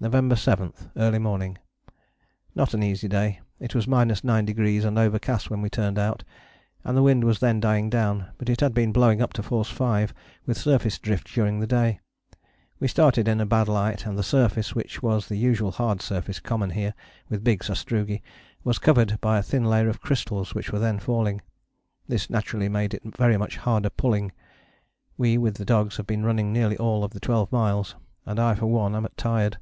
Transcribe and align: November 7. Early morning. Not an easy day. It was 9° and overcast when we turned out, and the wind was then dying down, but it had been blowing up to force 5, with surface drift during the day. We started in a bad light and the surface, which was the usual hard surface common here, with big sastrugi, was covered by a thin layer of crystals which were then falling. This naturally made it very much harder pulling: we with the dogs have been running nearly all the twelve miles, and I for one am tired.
November 0.00 0.36
7. 0.36 0.70
Early 0.98 1.18
morning. 1.18 1.56
Not 2.54 2.74
an 2.74 2.82
easy 2.82 3.08
day. 3.08 3.40
It 3.58 3.74
was 3.74 3.86
9° 3.86 4.84
and 4.86 4.98
overcast 4.98 5.48
when 5.48 5.62
we 5.62 5.70
turned 5.70 5.98
out, 5.98 6.24
and 6.84 6.94
the 6.94 7.02
wind 7.02 7.24
was 7.24 7.38
then 7.38 7.58
dying 7.58 7.88
down, 7.88 8.26
but 8.36 8.50
it 8.50 8.60
had 8.60 8.74
been 8.74 8.92
blowing 8.92 9.22
up 9.22 9.32
to 9.32 9.42
force 9.42 9.70
5, 9.70 10.12
with 10.44 10.58
surface 10.58 10.98
drift 10.98 11.26
during 11.32 11.58
the 11.58 11.66
day. 11.66 12.00
We 12.78 12.86
started 12.86 13.26
in 13.26 13.40
a 13.40 13.46
bad 13.46 13.66
light 13.66 14.04
and 14.04 14.18
the 14.18 14.22
surface, 14.22 14.74
which 14.74 15.02
was 15.02 15.26
the 15.28 15.36
usual 15.38 15.70
hard 15.70 16.02
surface 16.02 16.38
common 16.38 16.68
here, 16.68 16.92
with 17.30 17.42
big 17.42 17.60
sastrugi, 17.64 18.20
was 18.62 18.78
covered 18.78 19.18
by 19.22 19.38
a 19.38 19.42
thin 19.42 19.64
layer 19.64 19.88
of 19.88 20.02
crystals 20.02 20.54
which 20.54 20.70
were 20.70 20.78
then 20.80 20.98
falling. 20.98 21.40
This 22.08 22.28
naturally 22.28 22.68
made 22.68 22.92
it 22.92 23.00
very 23.16 23.38
much 23.38 23.56
harder 23.56 23.88
pulling: 23.88 24.32
we 25.16 25.38
with 25.38 25.54
the 25.54 25.64
dogs 25.64 25.96
have 25.96 26.06
been 26.06 26.24
running 26.26 26.52
nearly 26.52 26.76
all 26.76 27.08
the 27.08 27.18
twelve 27.20 27.50
miles, 27.50 27.94
and 28.26 28.38
I 28.38 28.54
for 28.54 28.66
one 28.66 28.94
am 28.94 29.06
tired. 29.16 29.56